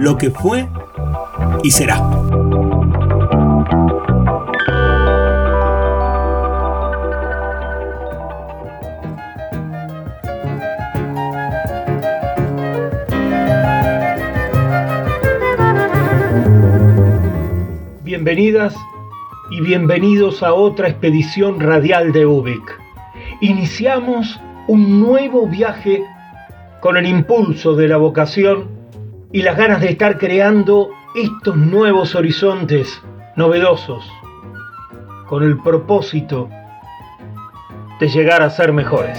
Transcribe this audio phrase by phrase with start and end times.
[0.00, 0.66] lo que fue
[1.62, 2.00] y será.
[18.02, 18.74] Bienvenidas
[19.50, 22.62] y bienvenidos a otra expedición radial de Ubik.
[23.42, 26.02] Iniciamos un nuevo viaje
[26.80, 28.79] con el impulso de la vocación
[29.32, 33.00] y las ganas de estar creando estos nuevos horizontes
[33.36, 34.04] novedosos,
[35.26, 36.48] con el propósito
[38.00, 39.18] de llegar a ser mejores.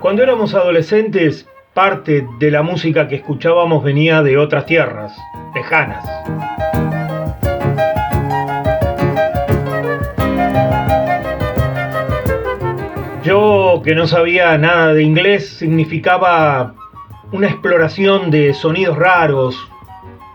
[0.00, 5.16] Cuando éramos adolescentes, parte de la música que escuchábamos venía de otras tierras,
[5.54, 6.04] lejanas.
[13.28, 16.72] Yo, que no sabía nada de inglés, significaba
[17.30, 19.68] una exploración de sonidos raros,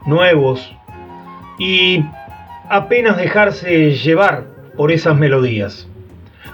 [0.06, 0.76] nuevos,
[1.58, 2.06] y
[2.70, 4.44] apenas dejarse llevar
[4.78, 5.88] por esas melodías.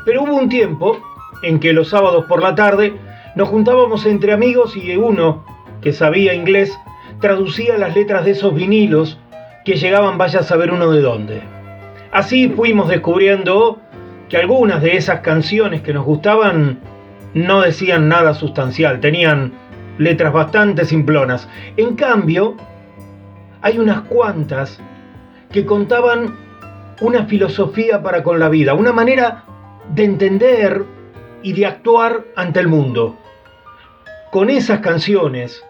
[0.06, 1.02] Pero hubo un tiempo
[1.44, 2.94] en que los sábados por la tarde
[3.36, 5.44] nos juntábamos entre amigos y uno,
[5.82, 6.74] que sabía inglés,
[7.20, 9.20] traducía las letras de esos vinilos
[9.66, 11.42] que llegaban vaya a saber uno de dónde.
[12.14, 13.82] Así fuimos descubriendo
[14.30, 16.80] que algunas de esas canciones que nos gustaban
[17.34, 19.54] no decían nada sustancial, tenían
[19.98, 21.50] letras bastante simplonas.
[21.78, 22.56] En cambio,
[23.62, 24.80] hay unas cuantas
[25.52, 26.38] que contaban
[27.02, 29.44] una filosofía para con la vida, una manera
[29.94, 30.86] de entender
[31.42, 33.18] y de actuar ante el mundo.
[34.32, 35.64] Con esas canciones,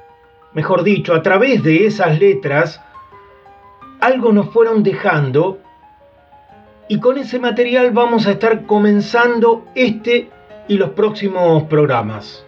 [0.54, 2.82] mejor dicho, a través de esas letras,
[4.02, 5.60] algo nos fueron dejando
[6.90, 10.30] y con ese material vamos a estar comenzando este
[10.68, 12.44] y los próximos programas.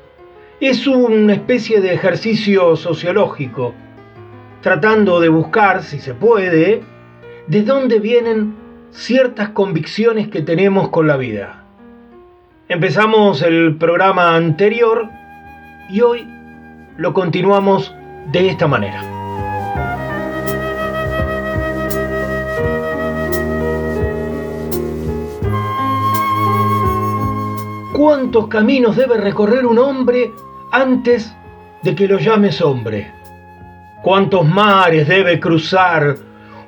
[0.59, 3.73] Es una especie de ejercicio sociológico,
[4.61, 6.81] tratando de buscar, si se puede,
[7.47, 8.55] de dónde vienen
[8.89, 11.63] ciertas convicciones que tenemos con la vida.
[12.67, 15.07] Empezamos el programa anterior
[15.89, 16.27] y hoy
[16.97, 17.93] lo continuamos
[18.31, 19.10] de esta manera.
[28.01, 30.33] ¿Cuántos caminos debe recorrer un hombre
[30.71, 31.35] antes
[31.83, 33.11] de que lo llames hombre?
[34.01, 36.15] ¿Cuántos mares debe cruzar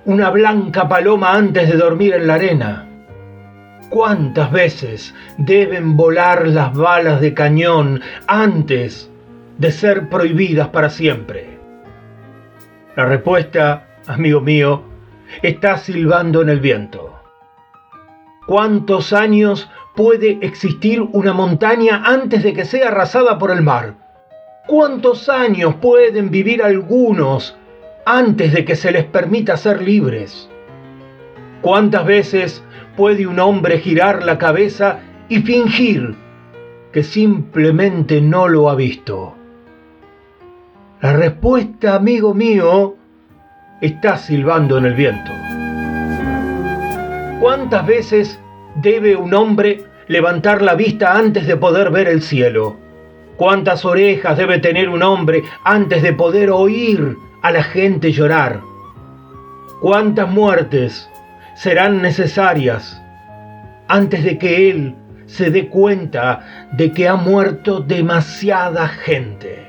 [0.05, 2.87] una blanca paloma antes de dormir en la arena?
[3.89, 9.09] ¿Cuántas veces deben volar las balas de cañón antes
[9.57, 11.57] de ser prohibidas para siempre?
[12.95, 14.83] La respuesta, amigo mío,
[15.41, 17.09] está silbando en el viento.
[18.45, 23.93] ¿Cuántos años puede existir una montaña antes de que sea arrasada por el mar?
[24.67, 27.55] ¿Cuántos años pueden vivir algunos
[28.05, 30.49] antes de que se les permita ser libres?
[31.61, 32.63] ¿Cuántas veces
[32.97, 34.99] puede un hombre girar la cabeza
[35.29, 36.15] y fingir
[36.91, 39.35] que simplemente no lo ha visto?
[41.01, 42.95] La respuesta, amigo mío,
[43.81, 45.31] está silbando en el viento.
[47.41, 48.39] ¿Cuántas veces
[48.75, 52.77] debe un hombre levantar la vista antes de poder ver el cielo?
[53.37, 58.61] ¿Cuántas orejas debe tener un hombre antes de poder oír a la gente llorar?
[59.81, 61.09] ¿Cuántas muertes
[61.55, 63.01] serán necesarias
[63.87, 64.95] antes de que Él
[65.25, 69.67] se dé cuenta de que ha muerto demasiada gente.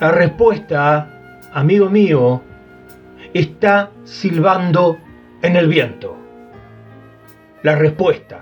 [0.00, 2.42] La respuesta, amigo mío,
[3.32, 4.98] está silbando
[5.42, 6.16] en el viento.
[7.62, 8.41] La respuesta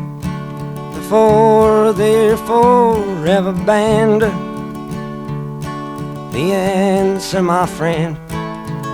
[1.11, 4.21] before they're forever banned?
[6.31, 8.17] The answer, my friend,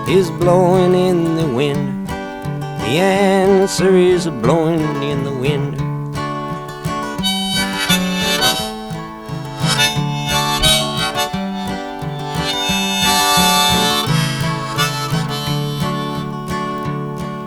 [0.10, 2.08] is blowing in the wind.
[2.08, 5.75] The answer is blowing in the wind.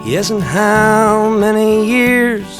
[0.06, 2.59] Yes, and how many years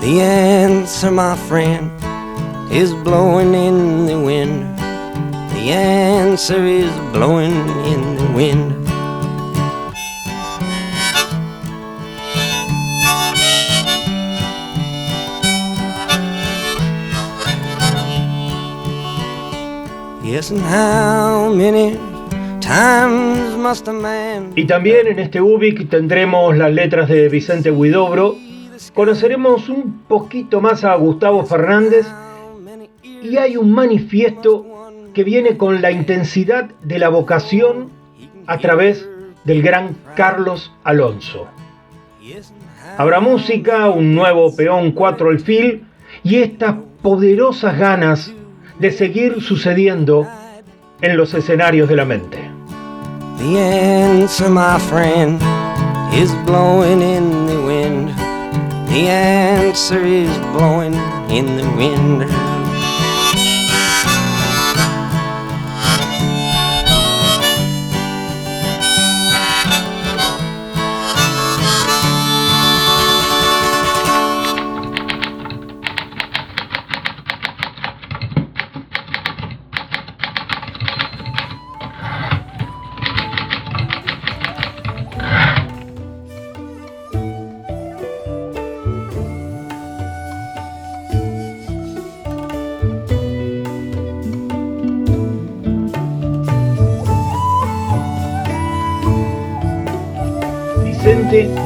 [0.00, 1.90] the answer, my friend,
[2.72, 4.78] is blowing in the wind.
[5.54, 7.54] The answer is blowing
[7.84, 8.76] in the wind.
[20.24, 21.98] Yes, and how many
[24.56, 28.36] Y también en este UBIC tendremos las letras de Vicente Huidobro,
[28.94, 32.06] conoceremos un poquito más a Gustavo Fernández
[33.22, 34.66] y hay un manifiesto
[35.14, 37.88] que viene con la intensidad de la vocación
[38.46, 39.08] a través
[39.44, 41.46] del gran Carlos Alonso.
[42.96, 45.84] Habrá música, un nuevo peón 4 alfil
[46.22, 48.32] y estas poderosas ganas
[48.78, 50.26] de seguir sucediendo
[51.00, 52.38] en los escenarios de la mente.
[58.90, 60.94] The answer is blowing
[61.30, 62.49] in the wind.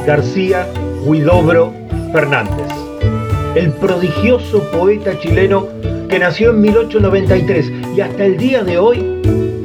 [0.05, 0.67] García
[1.05, 1.73] Huidobro
[2.11, 2.67] Fernández,
[3.55, 5.65] el prodigioso poeta chileno
[6.07, 8.99] que nació en 1893 y hasta el día de hoy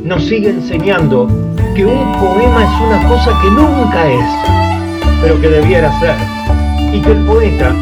[0.02, 1.28] nos sigue enseñando
[1.76, 6.14] que un poema es una cosa que nunca es, pero que debiera ser,
[6.94, 7.74] y que el poeta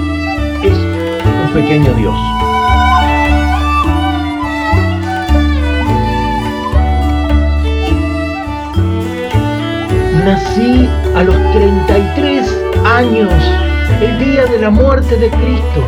[0.65, 2.17] es un pequeño Dios.
[10.25, 13.33] Nací a los 33 años,
[14.01, 15.87] el día de la muerte de Cristo.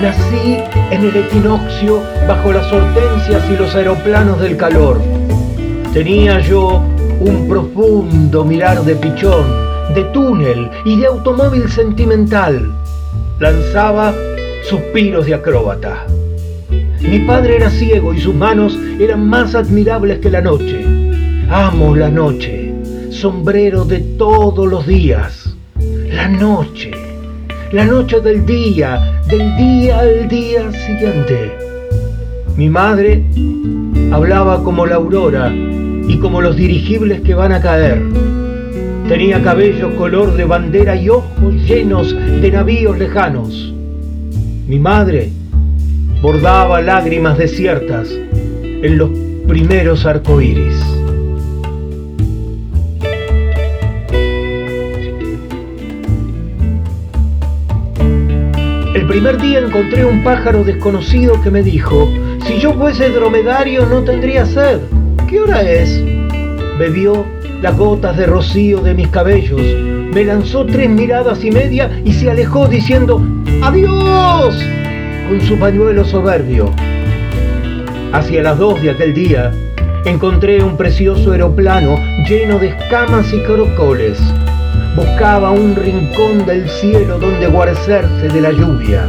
[0.00, 0.58] Nací
[0.90, 5.00] en el equinoccio bajo las hortensias y los aeroplanos del calor.
[5.92, 6.82] Tenía yo
[7.20, 9.46] un profundo mirar de pichón,
[9.94, 12.72] de túnel y de automóvil sentimental.
[13.38, 14.14] Lanzaba
[14.68, 16.06] suspiros de acróbata.
[17.00, 20.84] Mi padre era ciego y sus manos eran más admirables que la noche.
[21.50, 22.59] Amo la noche
[23.20, 25.54] sombrero de todos los días.
[26.10, 26.90] La noche,
[27.70, 31.52] la noche del día, del día al día siguiente.
[32.56, 33.22] Mi madre
[34.10, 38.02] hablaba como la aurora y como los dirigibles que van a caer.
[39.06, 43.74] Tenía cabello color de bandera y ojos llenos de navíos lejanos.
[44.66, 45.28] Mi madre
[46.22, 48.08] bordaba lágrimas desiertas
[48.62, 49.10] en los
[49.46, 50.99] primeros arcoíris.
[59.10, 62.08] Primer día encontré un pájaro desconocido que me dijo,
[62.46, 64.78] si yo fuese dromedario no tendría sed.
[65.28, 66.00] ¿Qué hora es?
[66.78, 67.26] Bebió
[67.60, 69.60] las gotas de rocío de mis cabellos,
[70.14, 73.20] me lanzó tres miradas y media y se alejó diciendo,
[73.62, 74.54] ¡Adiós!
[75.28, 76.70] con su pañuelo soberbio.
[78.12, 79.50] Hacia las dos de aquel día,
[80.04, 81.96] encontré un precioso aeroplano
[82.28, 84.20] lleno de escamas y caracoles.
[85.00, 89.08] Buscaba un rincón del cielo donde guarecerse de la lluvia.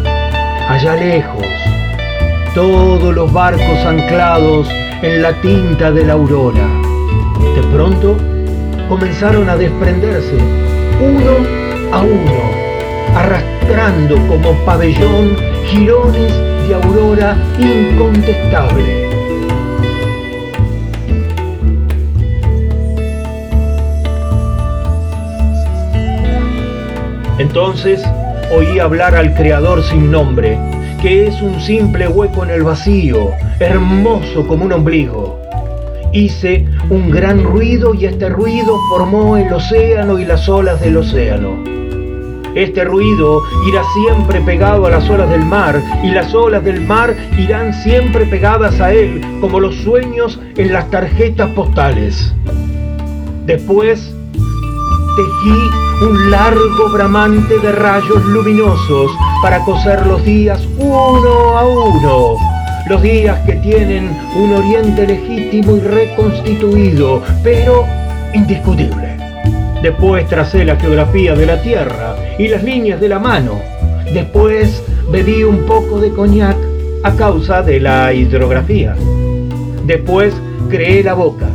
[0.69, 1.45] Allá lejos,
[2.55, 4.69] todos los barcos anclados
[5.01, 6.65] en la tinta de la aurora.
[7.55, 8.15] De pronto
[8.87, 10.37] comenzaron a desprenderse,
[11.01, 11.33] uno
[11.91, 12.41] a uno,
[13.13, 16.33] arrastrando como pabellón girones
[16.69, 19.10] de aurora incontestable.
[27.51, 28.01] Entonces
[28.55, 30.57] oí hablar al Creador sin nombre,
[31.01, 35.37] que es un simple hueco en el vacío, hermoso como un ombligo.
[36.13, 41.61] Hice un gran ruido y este ruido formó el océano y las olas del océano.
[42.55, 47.13] Este ruido irá siempre pegado a las olas del mar y las olas del mar
[47.37, 52.33] irán siempre pegadas a él como los sueños en las tarjetas postales.
[53.45, 54.15] Después
[55.17, 59.11] tejí un largo bramante de rayos luminosos
[59.43, 62.37] para coser los días uno a uno.
[62.89, 67.85] Los días que tienen un oriente legítimo y reconstituido, pero
[68.33, 69.15] indiscutible.
[69.83, 73.59] Después tracé la geografía de la Tierra y las líneas de la mano.
[74.11, 76.57] Después bebí un poco de coñac
[77.03, 78.95] a causa de la hidrografía.
[79.85, 80.33] Después
[80.67, 81.49] creé la boca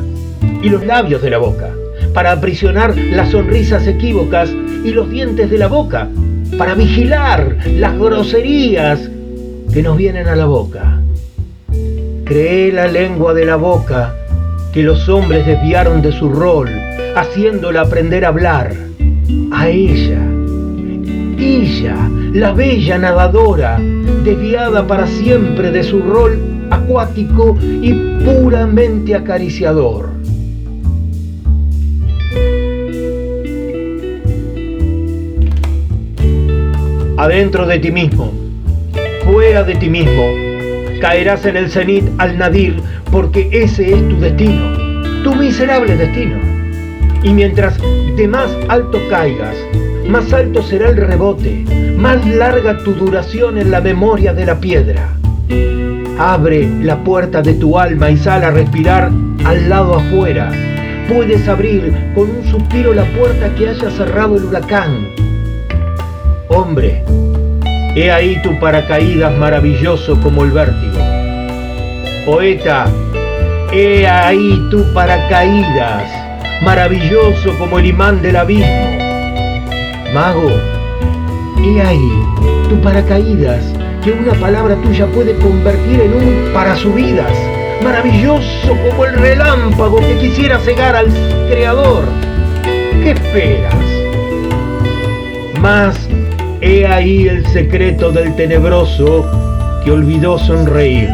[0.63, 1.76] y los labios de la boca
[2.17, 4.49] para aprisionar las sonrisas equívocas
[4.83, 6.09] y los dientes de la boca
[6.57, 9.11] para vigilar las groserías
[9.71, 10.99] que nos vienen a la boca.
[12.25, 14.15] Creé la lengua de la boca
[14.73, 16.71] que los hombres desviaron de su rol
[17.17, 18.73] haciéndola aprender a hablar.
[19.53, 20.23] A ella,
[21.39, 21.97] ella,
[22.33, 23.79] la bella nadadora,
[24.25, 27.93] desviada para siempre de su rol acuático y
[28.25, 30.16] puramente acariciador.
[37.19, 38.31] Adentro de ti mismo,
[39.25, 40.23] fuera de ti mismo,
[41.01, 42.77] caerás en el cenit al nadir
[43.11, 46.37] porque ese es tu destino, tu miserable destino.
[47.23, 47.79] Y mientras
[48.17, 49.57] de más alto caigas,
[50.07, 51.65] más alto será el rebote,
[51.97, 55.09] más larga tu duración en la memoria de la piedra.
[56.19, 59.11] Abre la puerta de tu alma y sal a respirar
[59.45, 60.53] al lado afuera.
[61.09, 65.26] Puedes abrir con un suspiro la puerta que haya cerrado el huracán.
[66.49, 67.03] Hombre,
[67.97, 70.99] he ahí tu paracaídas maravilloso como el vértigo.
[72.25, 72.87] Poeta,
[73.73, 76.05] he ahí tu paracaídas
[76.63, 78.97] maravilloso como el imán del abismo.
[80.15, 80.51] Mago,
[81.65, 82.13] he ahí
[82.69, 83.65] tu paracaídas
[84.05, 87.33] que una palabra tuya puede convertir en un parasubidas,
[87.83, 91.09] maravilloso como el relámpago que quisiera cegar al
[91.51, 92.05] Creador.
[93.03, 93.75] ¿Qué esperas?
[95.61, 96.09] Más,
[96.67, 99.25] he ahí el secreto del tenebroso
[99.85, 101.09] que olvidó sonreír.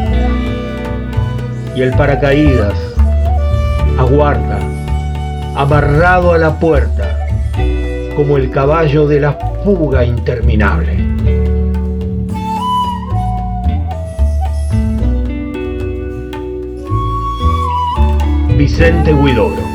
[1.75, 2.73] Y el paracaídas
[3.97, 4.59] aguarda
[5.55, 7.27] amarrado a la puerta,
[8.15, 9.33] como el caballo de la
[9.63, 10.97] fuga interminable.
[18.57, 19.72] Vicente Huidobro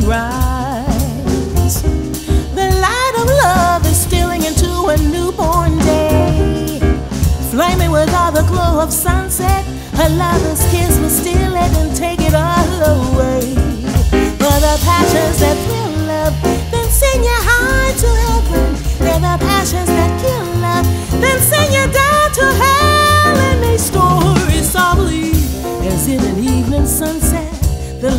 [0.00, 0.51] sunrise.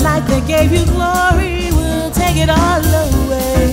[0.03, 3.72] Like they gave you glory will take it all away.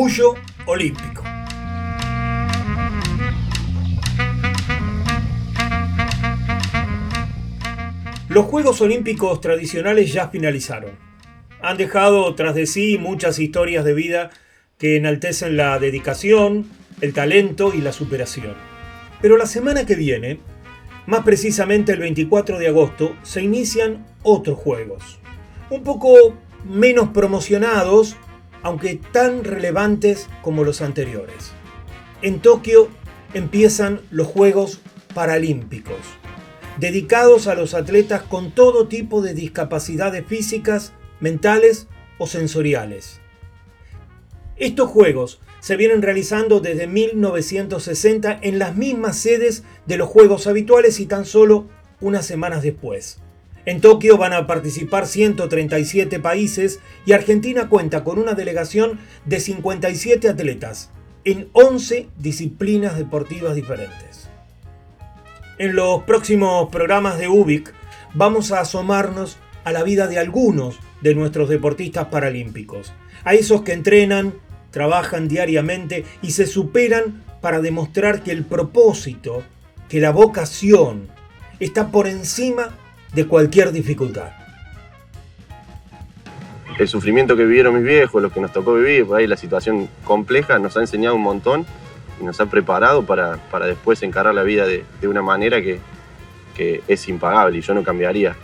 [0.00, 0.34] Orgullo
[0.64, 1.22] olímpico.
[8.30, 10.92] Los Juegos Olímpicos tradicionales ya finalizaron.
[11.60, 14.30] Han dejado tras de sí muchas historias de vida
[14.78, 16.64] que enaltecen la dedicación,
[17.02, 18.54] el talento y la superación.
[19.20, 20.40] Pero la semana que viene,
[21.04, 25.20] más precisamente el 24 de agosto, se inician otros Juegos.
[25.68, 28.16] Un poco menos promocionados,
[28.62, 31.52] aunque tan relevantes como los anteriores.
[32.22, 32.88] En Tokio
[33.34, 34.80] empiezan los Juegos
[35.14, 35.98] Paralímpicos,
[36.78, 43.20] dedicados a los atletas con todo tipo de discapacidades físicas, mentales o sensoriales.
[44.56, 51.00] Estos Juegos se vienen realizando desde 1960 en las mismas sedes de los Juegos habituales
[51.00, 51.66] y tan solo
[52.00, 53.20] unas semanas después.
[53.70, 60.28] En Tokio van a participar 137 países y Argentina cuenta con una delegación de 57
[60.28, 60.90] atletas
[61.22, 64.28] en 11 disciplinas deportivas diferentes.
[65.58, 67.72] En los próximos programas de UBIC
[68.12, 73.72] vamos a asomarnos a la vida de algunos de nuestros deportistas paralímpicos, a esos que
[73.72, 74.34] entrenan,
[74.72, 79.44] trabajan diariamente y se superan para demostrar que el propósito,
[79.88, 81.06] que la vocación
[81.60, 82.76] está por encima
[83.12, 84.30] de cualquier dificultad.
[86.78, 89.88] El sufrimiento que vivieron mis viejos, lo que nos tocó vivir, por ahí la situación
[90.04, 91.66] compleja, nos ha enseñado un montón
[92.20, 95.80] y nos ha preparado para, después encarar la vida de, una manera que,
[96.88, 98.36] es impagable y yo no cambiaría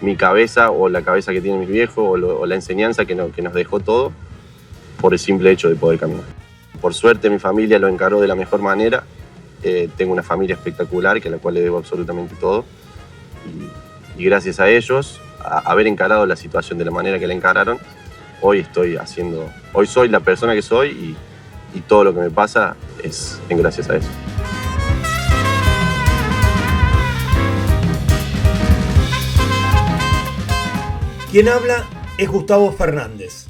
[0.00, 3.52] mi cabeza o la cabeza que tienen mis viejos o, la enseñanza que, que nos
[3.52, 4.12] dejó todo
[4.98, 6.24] por el simple hecho de poder caminar.
[6.80, 9.04] Por suerte mi familia lo encaró de la mejor manera.
[9.62, 12.64] Eh, tengo una familia espectacular que a la cual le debo absolutamente todo.
[13.46, 17.34] Y, y gracias a ellos, a haber encarado la situación de la manera que la
[17.34, 17.78] encararon,
[18.40, 21.16] hoy estoy haciendo, hoy soy la persona que soy y,
[21.86, 24.08] todo lo que me pasa es en gracias a eso.
[31.30, 31.86] Quien habla
[32.18, 33.46] es Gustavo Fernández,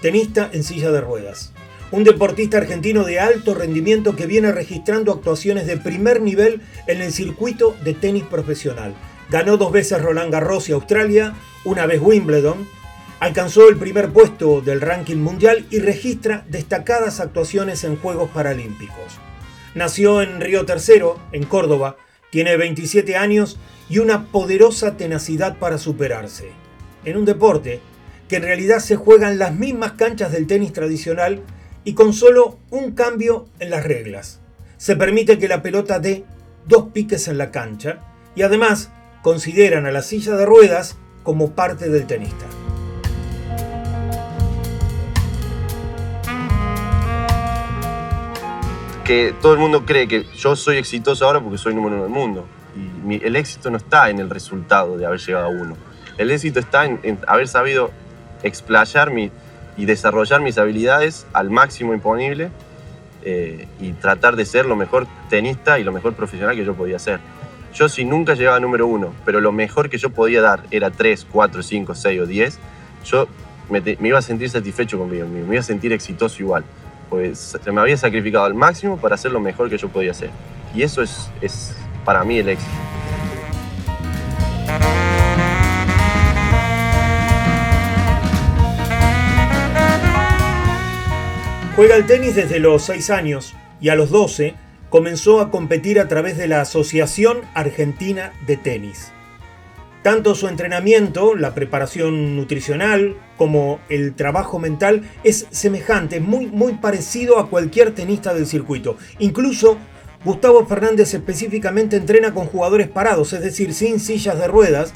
[0.00, 1.52] tenista en silla de ruedas.
[1.90, 7.12] Un deportista argentino de alto rendimiento que viene registrando actuaciones de primer nivel en el
[7.12, 8.94] circuito de tenis profesional.
[9.30, 11.34] Ganó dos veces Roland Garros y Australia,
[11.64, 12.68] una vez Wimbledon,
[13.20, 19.18] alcanzó el primer puesto del ranking mundial y registra destacadas actuaciones en Juegos Paralímpicos.
[19.74, 21.96] Nació en Río Tercero, en Córdoba,
[22.30, 23.58] tiene 27 años
[23.88, 26.50] y una poderosa tenacidad para superarse.
[27.04, 27.80] En un deporte
[28.28, 31.42] que en realidad se juega en las mismas canchas del tenis tradicional
[31.84, 34.40] y con solo un cambio en las reglas.
[34.76, 36.24] Se permite que la pelota dé
[36.66, 38.00] dos piques en la cancha
[38.34, 38.90] y además
[39.24, 42.44] consideran a la silla de ruedas como parte del tenista.
[49.04, 52.12] que todo el mundo cree que yo soy exitoso ahora porque soy número uno del
[52.12, 52.46] mundo.
[53.06, 55.76] Y el éxito no está en el resultado de haber llegado a uno.
[56.16, 57.90] El éxito está en, en haber sabido
[58.42, 59.30] explayar mi,
[59.76, 62.50] y desarrollar mis habilidades al máximo imponible
[63.22, 66.98] eh, y tratar de ser lo mejor tenista y lo mejor profesional que yo podía
[66.98, 67.20] ser.
[67.74, 70.92] Yo si nunca llegaba a número uno, pero lo mejor que yo podía dar era
[70.92, 72.58] 3, 4, 5, 6 o 10,
[73.04, 73.26] yo
[73.68, 76.64] me, iba a sentir satisfecho conmigo, mismo, me iba a sentir exitoso igual.
[77.10, 80.30] Pues me había sacrificado al máximo para hacer lo mejor que yo podía hacer.
[80.72, 82.70] Y eso es, es para mí el éxito.
[91.74, 94.54] Juega al tenis desde los 6 años y a los 12
[94.94, 99.10] comenzó a competir a través de la Asociación Argentina de Tenis.
[100.04, 107.40] Tanto su entrenamiento, la preparación nutricional, como el trabajo mental es semejante, muy, muy parecido
[107.40, 108.96] a cualquier tenista del circuito.
[109.18, 109.78] Incluso
[110.24, 114.92] Gustavo Fernández específicamente entrena con jugadores parados, es decir, sin sillas de ruedas,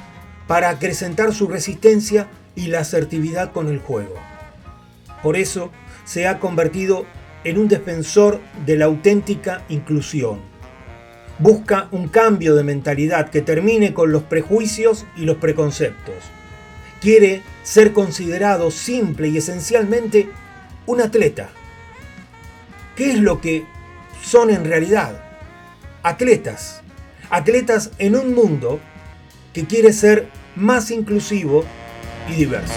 [0.47, 4.15] para acrecentar su resistencia y la asertividad con el juego.
[5.25, 5.73] Por eso
[6.05, 7.05] se ha convertido
[7.49, 10.41] en un defensor de la auténtica inclusión.
[11.39, 16.17] Busca un cambio de mentalidad que termine con los prejuicios y los preconceptos.
[17.01, 20.29] Quiere ser considerado simple y esencialmente
[20.87, 21.49] un atleta.
[22.97, 23.65] ¿Qué es lo que
[24.23, 25.23] son en realidad?
[26.03, 26.83] Atletas.
[27.31, 28.81] Atletas en un mundo
[29.53, 31.65] que quiere ser más inclusivo
[32.29, 32.75] y diverso.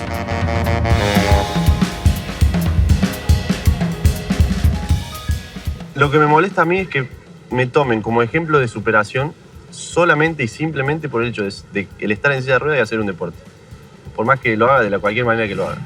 [6.01, 7.07] Lo que me molesta a mí es que
[7.51, 9.35] me tomen como ejemplo de superación
[9.69, 12.99] solamente y simplemente por el hecho de, el estar en silla de ruedas y hacer
[12.99, 13.37] un deporte.
[14.15, 15.77] Por más que lo haga de la cualquier manera que lo haga.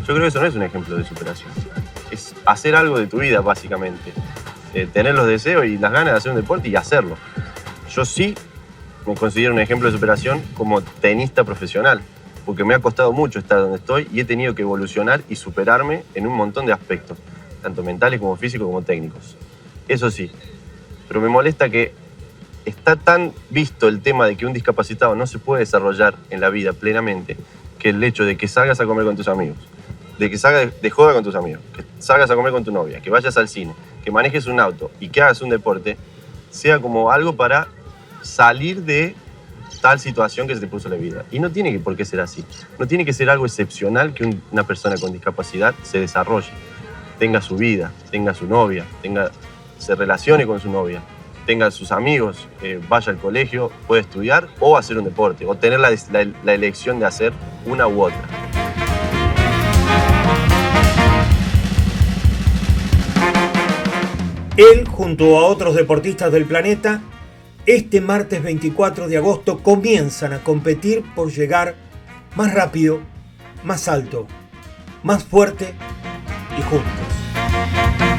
[0.00, 1.48] Yo creo que eso no es un ejemplo de superación.
[2.10, 4.12] Es hacer algo de tu vida, básicamente.
[4.74, 7.16] Eh, tener los deseos y las ganas de hacer un deporte y hacerlo.
[7.88, 8.34] Yo sí
[9.06, 12.02] me considero un ejemplo de superación como tenista profesional,
[12.44, 16.04] porque me ha costado mucho estar donde estoy y he tenido que evolucionar y superarme
[16.14, 17.16] en un montón de aspectos,
[17.62, 19.38] tanto mentales como físicos como técnicos.
[19.92, 20.30] Eso sí,
[21.06, 21.92] pero me molesta que
[22.64, 26.48] está tan visto el tema de que un discapacitado no se puede desarrollar en la
[26.48, 27.36] vida plenamente,
[27.78, 29.58] que el hecho de que salgas a comer con tus amigos,
[30.18, 33.00] de que salgas de joda con tus amigos, que salgas a comer con tu novia,
[33.02, 35.98] que vayas al cine, que manejes un auto y que hagas un deporte,
[36.50, 37.68] sea como algo para
[38.22, 39.14] salir de
[39.82, 41.26] tal situación que se te puso la vida.
[41.30, 42.46] Y no tiene por qué ser así.
[42.78, 46.48] No tiene que ser algo excepcional que un- una persona con discapacidad se desarrolle,
[47.18, 49.30] tenga su vida, tenga su novia, tenga,
[49.82, 51.02] se relacione con su novia,
[51.46, 55.80] tenga sus amigos, eh, vaya al colegio, puede estudiar o hacer un deporte, o tener
[55.80, 55.90] la,
[56.44, 57.32] la- elección de hacer
[57.66, 58.20] una u otra.
[64.56, 67.00] Él, junto a otros deportistas del planeta,
[67.64, 71.74] este martes 24 de agosto comienzan a competir por llegar
[72.36, 73.00] más rápido,
[73.64, 74.26] más alto,
[75.02, 75.72] más fuerte
[76.58, 78.11] y juntos.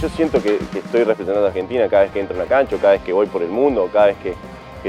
[0.00, 2.94] Yo siento que, estoy representando a Argentina cada vez que entro en la cancha, cada
[2.94, 4.34] vez que voy por el mundo, cada vez que,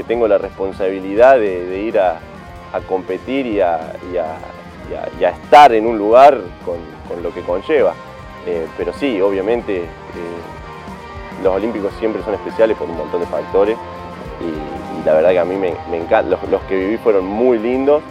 [0.04, 2.18] tengo la responsabilidad de, ir a,
[2.88, 3.92] competir y a,
[5.20, 7.92] estar en un lugar con, lo que conlleva.
[8.46, 9.86] Eh, pero sí, obviamente eh,
[11.42, 13.76] los Olímpicos siempre son especiales por un montón de factores
[14.40, 18.02] y, la verdad que a mí me, encanta, los, que viví fueron muy lindos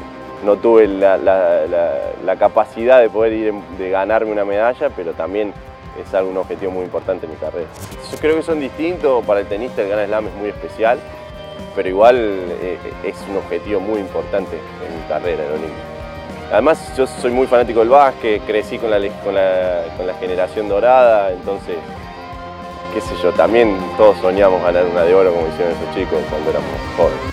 [0.46, 5.54] no tuve la, la- capacidad de poder ir de ganarme una medalla, pero también
[6.00, 7.68] es algo, un objetivo muy importante en mi carrera.
[8.12, 11.00] Yo creo que son distintos, para el tenista el Grand Slam es muy especial,
[11.76, 12.16] pero igual
[12.62, 15.92] eh, es un objetivo muy importante en mi carrera, el olímpico.
[16.52, 20.68] Además yo soy muy fanático del básquet, crecí con la, con la, con la generación
[20.68, 21.78] dorada, entonces,
[22.94, 26.50] qué sé yo, también todos soñamos ganar una de oro como hicieron esos chicos cuando
[26.50, 27.31] éramos jóvenes.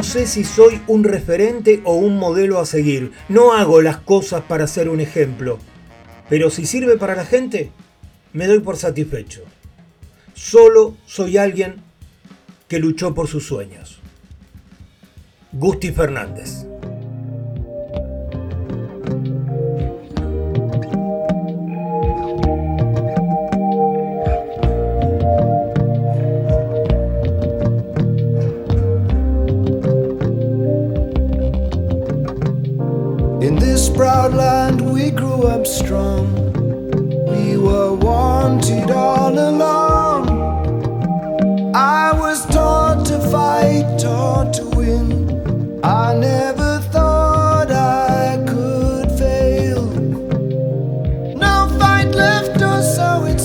[0.00, 3.12] No sé si soy un referente o un modelo a seguir.
[3.28, 5.58] No hago las cosas para ser un ejemplo.
[6.30, 7.70] Pero si sirve para la gente,
[8.32, 9.42] me doy por satisfecho.
[10.32, 11.82] Solo soy alguien
[12.66, 14.00] que luchó por sus sueños.
[15.52, 16.64] Gusti Fernández.
[35.66, 36.26] Strong.
[37.30, 40.28] We were wanted all along.
[41.74, 45.80] I was taught to fight, taught to win.
[45.84, 49.84] I never thought I could fail.
[51.36, 53.40] No fight left, or so it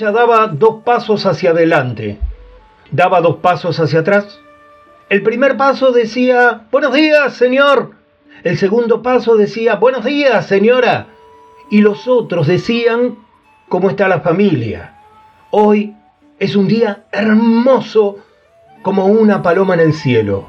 [0.00, 2.18] Daba dos pasos hacia adelante,
[2.92, 4.38] daba dos pasos hacia atrás.
[5.08, 7.92] El primer paso decía, buenos días, señor.
[8.44, 11.08] El segundo paso decía, buenos días, señora.
[11.70, 13.18] Y los otros decían,
[13.68, 14.94] ¿cómo está la familia?
[15.50, 15.96] Hoy
[16.38, 18.18] es un día hermoso
[18.82, 20.46] como una paloma en el cielo.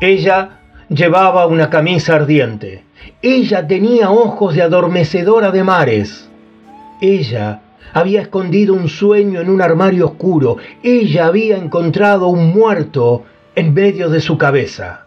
[0.00, 2.84] Ella llevaba una camisa ardiente.
[3.22, 6.28] Ella tenía ojos de adormecedora de mares.
[7.00, 7.62] Ella
[7.92, 10.56] había escondido un sueño en un armario oscuro.
[10.82, 13.24] Ella había encontrado un muerto
[13.54, 15.06] en medio de su cabeza.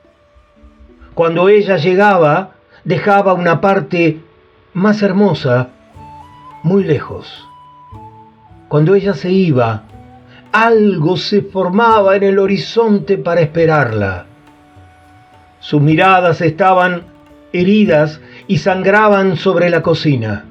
[1.14, 2.52] Cuando ella llegaba,
[2.84, 4.20] dejaba una parte
[4.74, 5.70] más hermosa
[6.64, 7.48] muy lejos.
[8.68, 9.84] Cuando ella se iba,
[10.52, 14.26] algo se formaba en el horizonte para esperarla.
[15.60, 17.04] Sus miradas estaban
[17.54, 20.46] heridas y sangraban sobre la cocina.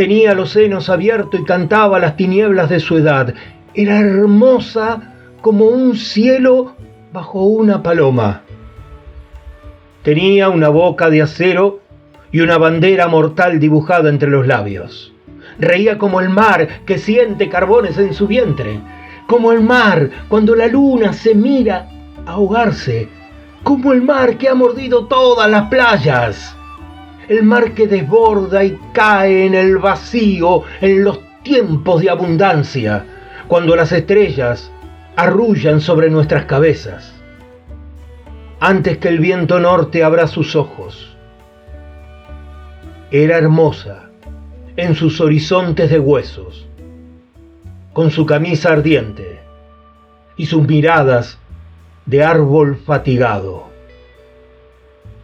[0.00, 3.34] Tenía los senos abiertos y cantaba las tinieblas de su edad.
[3.74, 6.74] Era hermosa como un cielo
[7.12, 8.40] bajo una paloma.
[10.02, 11.80] Tenía una boca de acero
[12.32, 15.12] y una bandera mortal dibujada entre los labios.
[15.58, 18.80] Reía como el mar que siente carbones en su vientre,
[19.26, 21.90] como el mar cuando la luna se mira
[22.24, 23.06] ahogarse,
[23.62, 26.56] como el mar que ha mordido todas las playas
[27.30, 33.06] el mar que desborda y cae en el vacío en los tiempos de abundancia,
[33.46, 34.72] cuando las estrellas
[35.14, 37.14] arrullan sobre nuestras cabezas.
[38.58, 41.16] Antes que el viento norte abra sus ojos,
[43.12, 44.10] era hermosa
[44.76, 46.66] en sus horizontes de huesos,
[47.92, 49.38] con su camisa ardiente
[50.36, 51.38] y sus miradas
[52.06, 53.68] de árbol fatigado,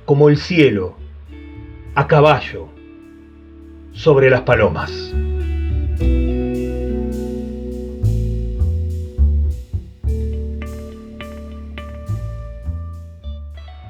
[0.04, 1.04] como el cielo
[1.96, 2.68] a caballo
[3.92, 4.92] sobre las palomas.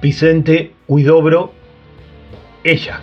[0.01, 1.53] Vicente Huidobro,
[2.63, 3.01] ella.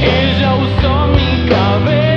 [0.00, 2.07] Ella usó mi cabeza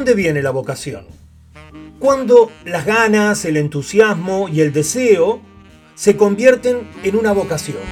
[0.00, 1.04] dónde viene la vocación?
[1.98, 5.42] Cuando las ganas, el entusiasmo y el deseo
[5.94, 7.82] se convierten en una vocación.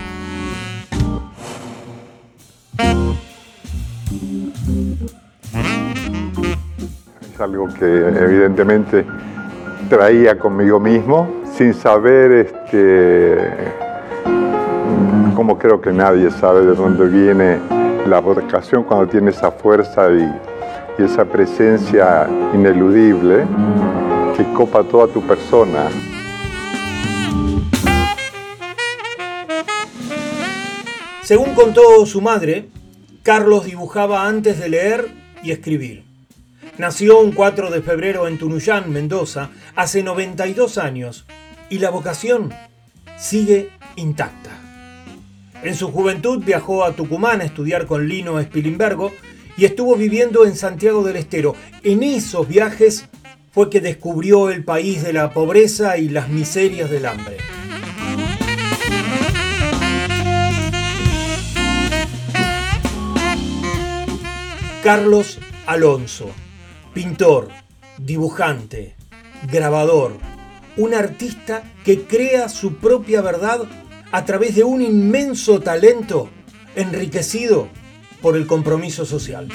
[7.31, 9.05] Es algo que evidentemente
[9.91, 13.37] traía conmigo mismo, sin saber, este,
[15.37, 17.59] como creo que nadie sabe de dónde viene
[18.07, 20.58] la vocación cuando tiene esa fuerza y,
[20.99, 23.47] y esa presencia ineludible
[24.37, 25.89] que copa toda tu persona.
[31.23, 32.69] Según contó su madre,
[33.23, 35.09] Carlos dibujaba antes de leer
[35.43, 36.05] y escribir.
[36.79, 41.27] Nació un 4 de febrero en Tunuyán, Mendoza, hace 92 años,
[41.71, 42.53] y la vocación
[43.19, 44.51] sigue intacta.
[45.63, 49.13] En su juventud viajó a Tucumán a estudiar con Lino Spilimbergo
[49.59, 51.57] y estuvo viviendo en Santiago del Estero.
[51.83, 53.07] En esos viajes
[53.51, 57.39] fue que descubrió el país de la pobreza y las miserias del hambre.
[64.85, 66.31] Carlos Alonso,
[66.95, 67.49] pintor,
[67.99, 68.95] dibujante,
[69.51, 70.13] grabador,
[70.77, 73.63] un artista que crea su propia verdad
[74.13, 76.31] a través de un inmenso talento
[76.77, 77.69] enriquecido
[78.21, 79.49] por el compromiso social.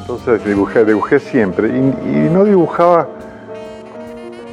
[0.00, 3.08] Entonces dibujé, dibujé siempre y, no dibujaba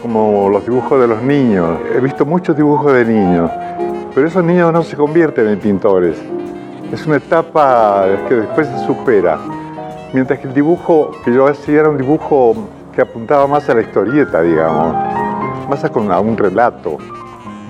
[0.02, 1.80] como los dibujos de los niños.
[1.96, 3.52] He visto muchos dibujos de niños,
[4.14, 6.18] pero esos niños no se convierten en pintores.
[6.92, 9.40] Es una etapa que después se supera.
[10.14, 12.56] Mientras que el dibujo que yo hacía era un dibujo
[12.94, 14.96] que apuntaba más a la historieta, digamos,
[15.68, 16.98] más con- a un relato,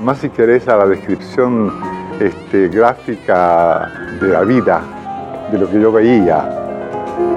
[0.06, 1.74] más si querés a la descripción
[2.20, 3.92] este, gráfica
[4.22, 4.82] de la vida,
[5.52, 6.48] de lo que yo veía.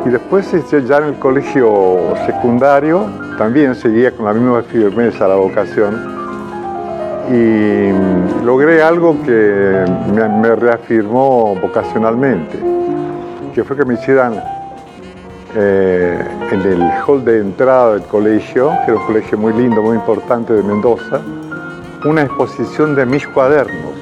[0.04, 3.06] Y después este, ya en el colegio secundario
[3.38, 6.18] también seguía con la misma firmeza la vocación
[7.32, 12.58] y logré algo que me, me reafirmó vocacionalmente,
[13.54, 14.42] que fue que me hicieran
[15.56, 19.96] eh, en el hall de entrada del colegio, que era un colegio muy lindo, muy
[19.96, 21.22] importante de Mendoza,
[22.04, 23.92] una exposición de mis cuadernos.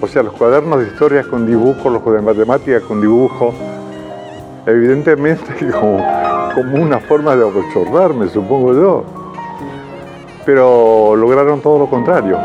[0.00, 3.54] O sea, los cuadernos de historia con dibujo, los de matemáticas con dibujo,
[4.66, 6.02] evidentemente como,
[6.74, 9.04] una forma de abochornarme, supongo yo.
[10.44, 12.36] Pero lograron todo lo contrario.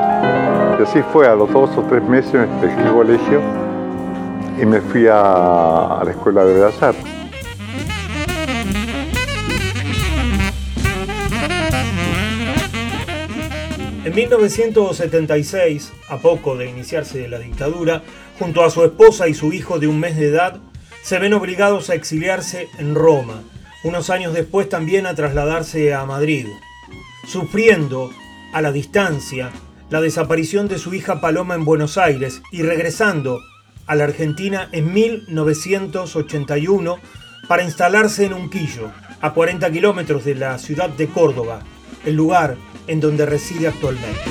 [0.80, 3.42] Y así fue, a los dos o tres meses me dejé el colegio
[4.62, 7.17] y me fui a, la Escuela de Bellas.
[14.18, 18.02] 1976, a poco de iniciarse la dictadura,
[18.40, 20.60] junto a su esposa y su hijo de un mes de edad,
[21.04, 23.44] se ven obligados a exiliarse en Roma,
[23.84, 26.48] unos años después también a trasladarse a Madrid,
[27.28, 28.10] sufriendo
[28.54, 29.52] a la distancia
[29.92, 33.40] la desaparición de su hija Paloma en Buenos Aires y regresando
[33.86, 36.98] a la Argentina en 1981
[37.48, 38.90] para instalarse en Unquillo,
[39.22, 41.60] a 40 kilómetros de la ciudad de Córdoba,
[42.04, 42.58] el lugar
[42.88, 44.22] en donde reside actualmente.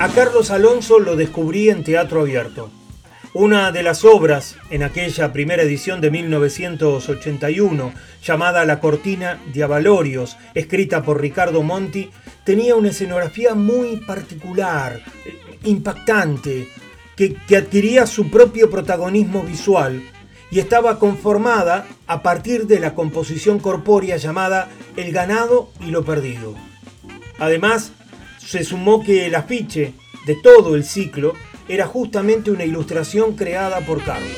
[0.00, 2.70] A Carlos Alonso lo descubrí en Teatro Abierto.
[3.34, 7.92] Una de las obras en aquella primera edición de 1981,
[8.22, 12.10] llamada La Cortina de Avalorios, escrita por Ricardo Monti,
[12.44, 16.68] tenía una escenografía muy particular, eh, impactante,
[17.16, 20.00] que, que adquiría su propio protagonismo visual
[20.50, 26.54] y estaba conformada a partir de la composición corpórea llamada El ganado y lo perdido.
[27.38, 27.92] Además,
[28.38, 29.94] se sumó que el afiche
[30.26, 31.34] de todo el ciclo
[31.68, 34.30] era justamente una ilustración creada por Carlos.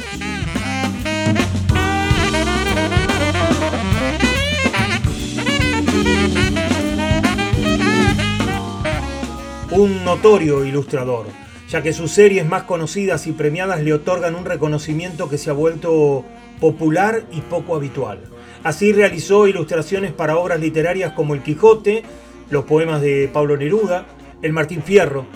[9.70, 11.26] Un notorio ilustrador,
[11.71, 15.53] ya que sus series más conocidas y premiadas le otorgan un reconocimiento que se ha
[15.53, 16.25] vuelto
[16.61, 18.18] popular y poco habitual.
[18.64, 22.03] Así realizó ilustraciones para obras literarias como El Quijote,
[22.51, 24.07] los poemas de Pablo Neruda,
[24.43, 25.27] El Martín Fierro,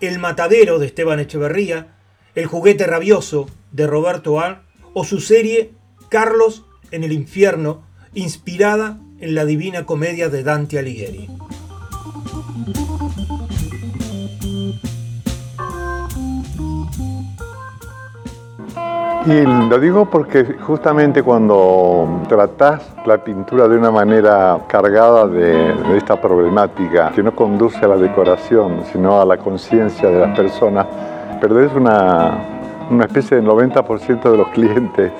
[0.00, 1.96] El Matadero de Esteban Echeverría,
[2.34, 4.62] El Juguete Rabioso de Roberto Ar
[4.92, 5.72] o su serie
[6.10, 11.28] Carlos en el Infierno, inspirada en la Divina Comedia de Dante Alighieri.
[19.26, 25.96] Y lo digo porque justamente cuando tratás la pintura de una manera cargada de, de
[25.98, 30.86] esta problemática, que no conduce a la decoración, sino a la conciencia de las personas,
[31.38, 32.38] perdés una,
[32.90, 35.12] una especie del 90% de los clientes.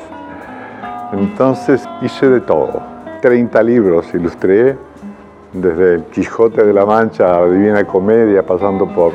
[1.12, 2.80] Entonces hice de todo.
[3.20, 4.78] 30 libros ilustré,
[5.52, 9.12] desde El Quijote de la Mancha a Divina Comedia, pasando por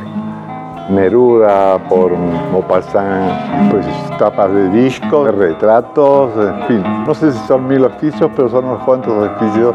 [0.89, 2.11] Neruda, por
[2.51, 3.85] Maupassant, pues
[4.19, 6.83] tapas de discos, retratos, en fin.
[7.05, 9.73] No sé si son mil oficios, pero son unos cuantos oficios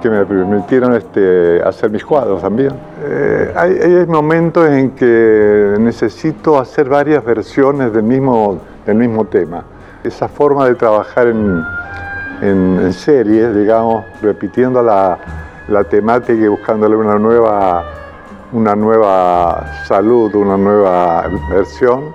[0.00, 2.72] que me permitieron este, hacer mis cuadros también.
[3.04, 9.64] Eh, hay, hay momentos en que necesito hacer varias versiones del mismo, del mismo tema.
[10.04, 11.62] Esa forma de trabajar en,
[12.40, 15.18] en, en series, digamos, repitiendo la,
[15.68, 17.84] la temática y buscándole una nueva
[18.52, 22.14] una nueva salud, una nueva versión,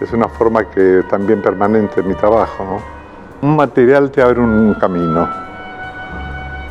[0.00, 2.64] es una forma que también permanente en mi trabajo.
[2.64, 3.48] ¿no?
[3.48, 5.28] Un material te abre un camino.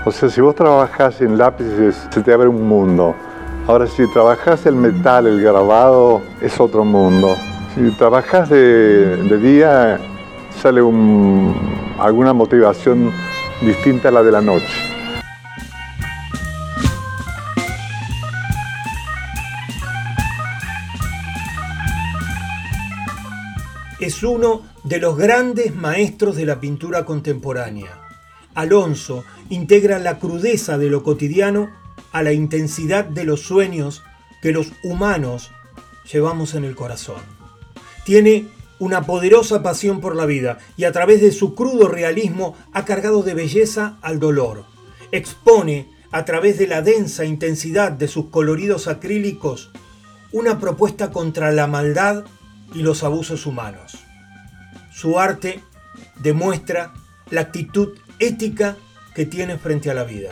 [0.06, 3.16] O sea, si vos trabajás en lápices, se te abre un mundo.
[3.68, 7.36] Ahora, si trabajás el metal, el grabado, es otro mundo.
[7.74, 10.00] Si trabajas de, de día,
[10.62, 11.56] sale un,
[12.00, 13.12] alguna motivación
[13.62, 14.93] distinta a la de la noche.
[24.04, 28.00] Es uno de los grandes maestros de la pintura contemporánea.
[28.56, 31.70] Alonso integra la crudeza de lo cotidiano
[32.12, 34.04] a la intensidad de los sueños
[34.42, 35.52] que los humanos
[36.12, 37.22] llevamos en el corazón.
[38.06, 38.48] Tiene
[38.80, 43.24] una poderosa pasión por la vida y a través de su crudo realismo ha cargado
[43.24, 44.66] de belleza al dolor.
[45.12, 49.72] Expone a través de la densa intensidad de sus coloridos acrílicos
[50.32, 52.26] una propuesta contra la maldad
[52.74, 53.98] y los abusos humanos.
[54.92, 55.62] Su arte
[56.22, 56.94] demuestra
[57.30, 58.78] la actitud ética
[59.16, 60.32] que tiene frente a la vida.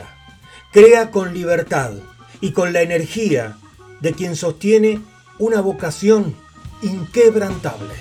[0.72, 1.92] Crea con libertad
[2.40, 3.56] y con la energía
[4.00, 5.00] de quien sostiene
[5.38, 6.34] una vocación
[6.82, 7.94] inquebrantable.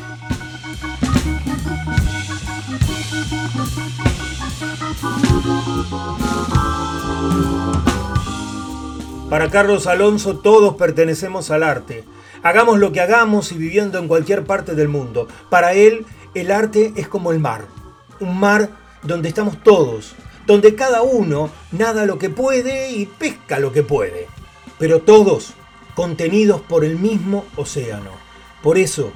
[9.29, 12.03] Para Carlos Alonso todos pertenecemos al arte.
[12.43, 15.27] Hagamos lo que hagamos y viviendo en cualquier parte del mundo.
[15.49, 17.65] Para él el arte es como el mar.
[18.19, 18.69] Un mar
[19.03, 20.15] donde estamos todos,
[20.47, 24.27] donde cada uno nada lo que puede y pesca lo que puede.
[24.79, 25.53] Pero todos
[25.93, 28.11] contenidos por el mismo océano.
[28.63, 29.11] Por eso,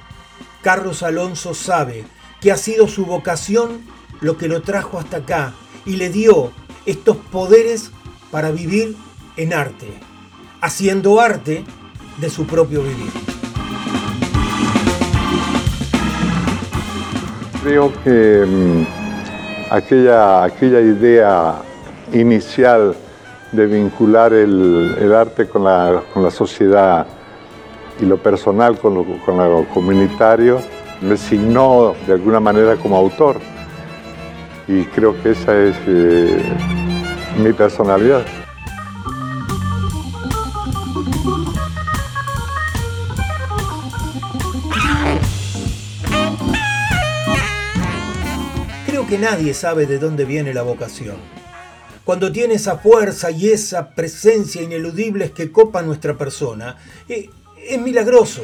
[0.61, 2.05] Carlos Alonso sabe
[2.41, 3.81] que ha sido su vocación
[4.21, 5.53] lo que lo trajo hasta acá
[5.85, 6.51] y le dio
[6.85, 7.91] estos poderes
[8.31, 8.95] para vivir
[9.37, 9.87] en arte,
[10.61, 11.63] haciendo arte
[12.17, 13.11] de su propio vivir.
[17.63, 18.85] Creo que mm,
[19.71, 21.55] aquella, aquella idea
[22.13, 22.95] inicial
[23.51, 27.07] de vincular el, el arte con la, con la, sociedad
[27.99, 30.61] y lo personal con lo, con lo comunitario
[31.01, 33.37] me signó de alguna manera como autor.
[34.67, 36.41] Y creo que esa es eh,
[37.41, 38.25] mi personalidad.
[49.09, 51.17] Que nadie sabe de dónde viene la vocación.
[52.03, 56.77] Cuando tiene esa fuerza y esa presencia ineludibles que copan nuestra persona,
[57.07, 58.41] es milagroso.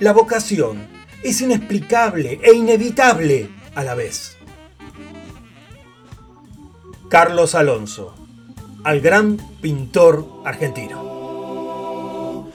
[0.00, 0.88] La vocación
[1.22, 4.36] es inexplicable e inevitable a la vez.
[7.08, 8.14] Carlos Alonso,
[8.82, 12.50] al gran pintor argentino.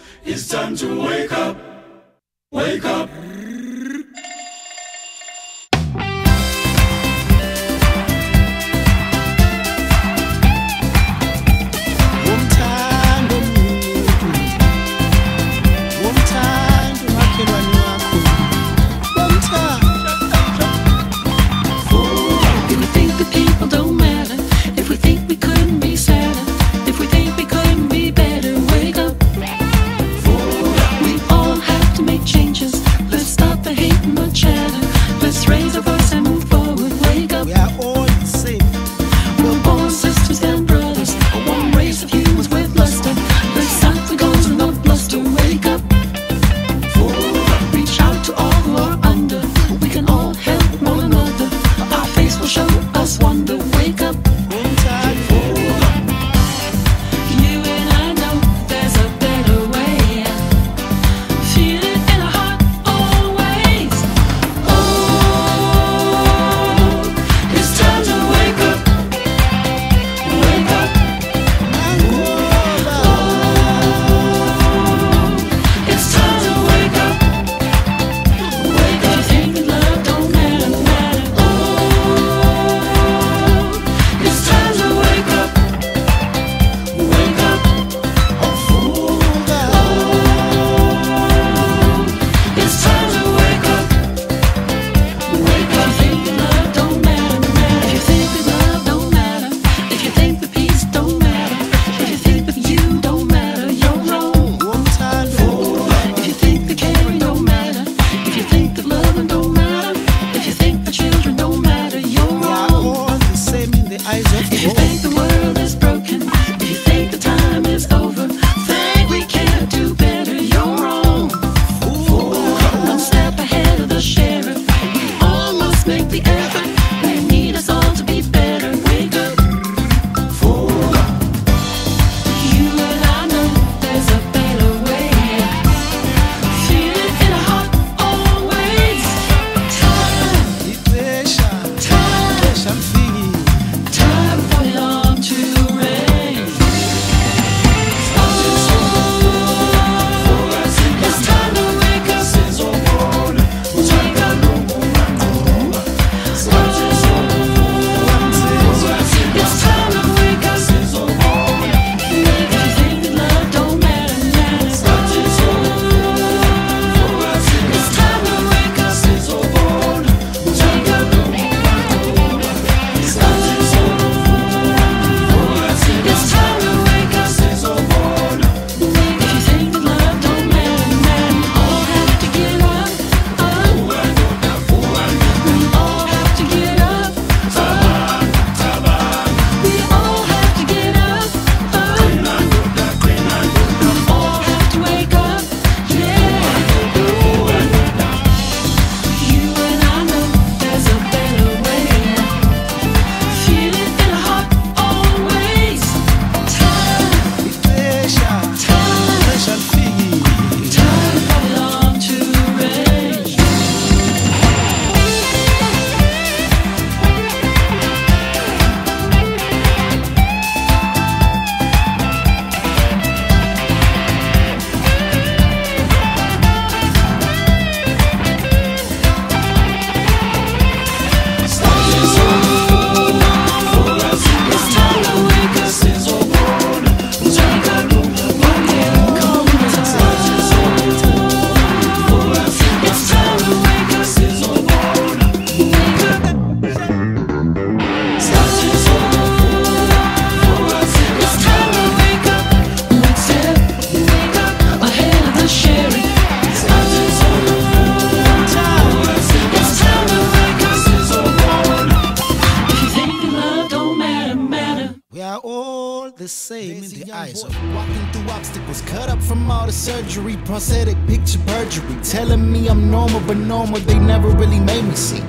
[266.29, 267.43] Save me the eyes.
[267.73, 272.89] Walking through obstacles, cut up from all the surgery, prosthetic picture perjury, telling me I'm
[272.89, 275.21] normal, but normal they never really made me see.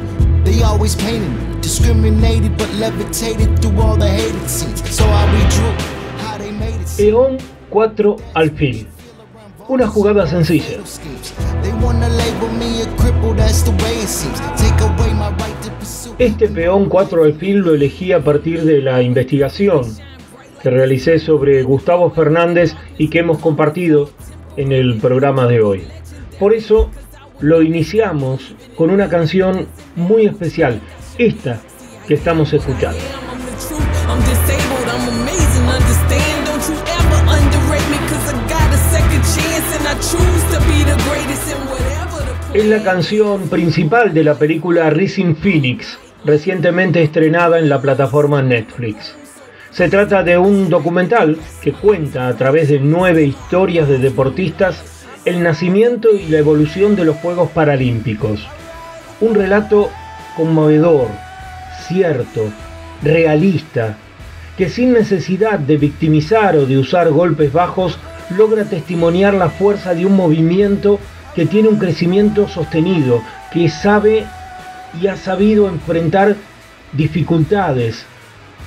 [0.45, 4.81] They always painted me, discriminated but levitated through all the hated scenes.
[4.95, 5.73] So I redrew
[6.19, 6.89] how they made it.
[6.97, 7.39] Peón
[7.71, 8.87] 4 alfil.
[9.69, 10.67] Una jugada sencilla.
[16.19, 20.10] Este peón 4 alfil lo elegí a partir de la investigación
[20.63, 24.11] que realicé sobre Gustavo Fernández y que hemos compartido
[24.57, 25.85] en el programa de hoy.
[26.39, 26.91] Por eso
[27.41, 30.81] lo iniciamos con una canción muy especial,
[31.19, 31.61] esta
[32.07, 32.99] que estamos escuchando.
[42.53, 49.20] Es la canción principal de la película Rising Phoenix, recientemente estrenada en la plataforma Netflix.
[49.71, 54.83] Se trata de un documental que cuenta a través de nueve historias de deportistas
[55.25, 58.49] el nacimiento y la evolución de los Juegos Paralímpicos.
[59.21, 59.91] Un relato
[60.37, 61.07] conmovedor,
[61.87, 62.49] cierto,
[63.03, 63.97] realista,
[64.59, 67.97] que sin necesidad de victimizar o de usar golpes bajos
[68.37, 70.99] logra testimoniar la fuerza de un movimiento
[71.37, 74.27] que tiene un crecimiento sostenido, que sabe
[75.01, 76.35] y ha sabido enfrentar
[76.93, 78.05] dificultades,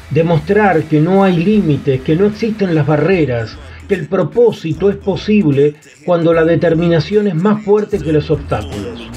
[0.10, 5.76] demostrar que no hay límites, que no existen las barreras, que el propósito es posible
[6.06, 9.10] cuando la determinación es más fuerte que los obstáculos.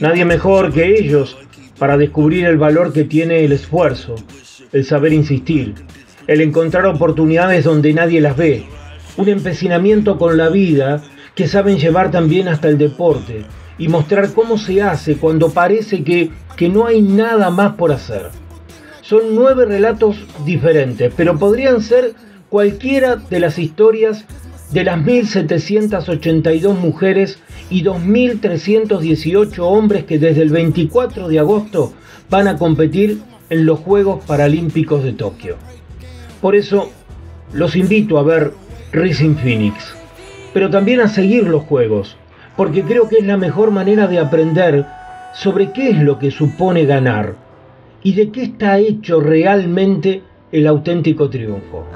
[0.00, 1.36] Nadie mejor que ellos
[1.78, 4.16] para descubrir el valor que tiene el esfuerzo,
[4.72, 5.74] el saber insistir,
[6.26, 8.66] el encontrar oportunidades donde nadie las ve,
[9.16, 11.02] un empecinamiento con la vida
[11.40, 13.46] que saben llevar también hasta el deporte
[13.78, 18.26] y mostrar cómo se hace cuando parece que, que no hay nada más por hacer.
[19.00, 22.12] Son nueve relatos diferentes, pero podrían ser
[22.50, 24.26] cualquiera de las historias
[24.70, 27.38] de las 1.782 mujeres
[27.70, 31.94] y 2.318 hombres que desde el 24 de agosto
[32.28, 35.56] van a competir en los Juegos Paralímpicos de Tokio.
[36.42, 36.90] Por eso
[37.54, 38.52] los invito a ver
[38.92, 39.94] Rising Phoenix,
[40.52, 42.16] pero también a seguir los Juegos,
[42.56, 44.86] porque creo que es la mejor manera de aprender
[45.32, 47.34] sobre qué es lo que supone ganar
[48.02, 50.22] y de qué está hecho realmente
[50.52, 51.86] el auténtico triunfo.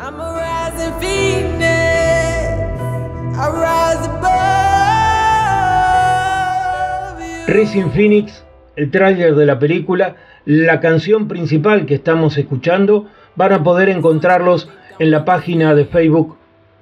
[7.47, 8.45] Racing Phoenix,
[8.77, 14.69] el tráiler de la película, la canción principal que estamos escuchando, van a poder encontrarlos
[14.99, 16.37] en la página de Facebook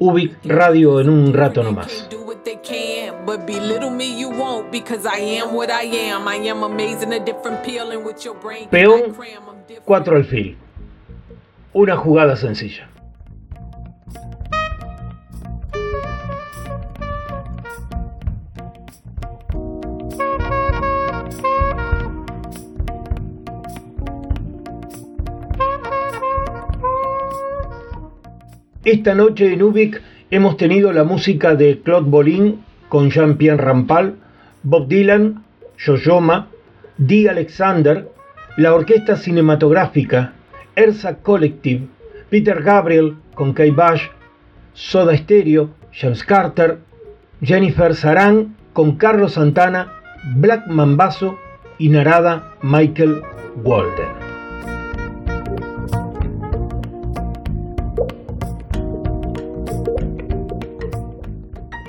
[0.04, 2.08] Ubic Radio en un rato nomás.
[2.10, 3.92] Do what they can, but belittle
[28.84, 30.02] Esta noche en Ubik
[30.32, 34.16] hemos tenido la música de Claude Bolin con Jean-Pierre Rampal,
[34.64, 35.44] Bob Dylan,
[35.78, 36.48] Yoyoma,
[36.98, 38.08] Dee Alexander,
[38.56, 40.32] la orquesta cinematográfica,
[40.74, 41.86] Ersa Collective,
[42.28, 44.08] Peter Gabriel con Kay Bash,
[44.74, 46.78] Soda Stereo, James Carter,
[47.40, 49.92] Jennifer Saran con Carlos Santana,
[50.34, 51.38] Black Mambazo
[51.78, 53.22] y Narada Michael
[53.62, 54.21] Walden.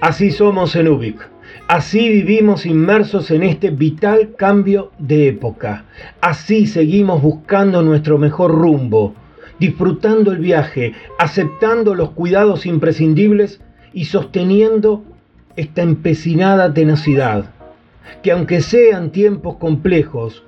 [0.04, 1.30] Así somos en Ubik.
[1.70, 5.86] Así vivimos inmersos en este vital cambio de época.
[6.20, 9.14] Así seguimos buscando nuestro mejor rumbo,
[9.60, 13.62] disfrutando el viaje, aceptando los cuidados imprescindibles
[13.94, 15.06] y sosteniendo
[15.56, 17.46] esta empecinada tenacidad.
[18.22, 20.44] Que aunque sean tiempos complejos,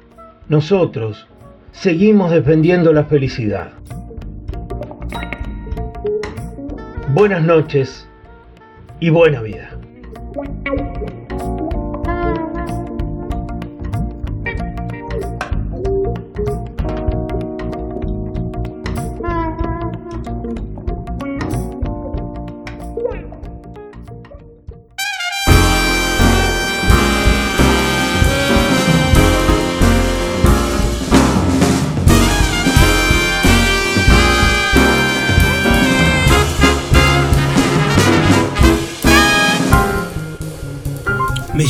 [0.49, 1.27] nosotros
[1.71, 3.69] seguimos defendiendo la felicidad.
[7.13, 8.05] Buenas noches
[8.99, 9.74] y buena vida.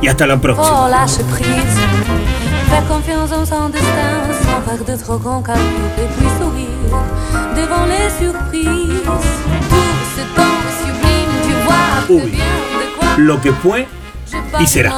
[0.00, 0.86] y hasta la próxima.
[0.86, 1.76] Oh, lâche prise.
[2.68, 5.64] Fais confiance en son destin, sans faire de trop grands calculs
[5.98, 6.66] et puis sourire
[7.54, 9.02] devant les surprises.
[9.70, 13.86] Tout ce temps sublime, tu vois très Uy, bien de quoi lo que fue
[14.60, 14.94] y será.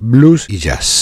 [0.00, 0.98] Blues y jazz.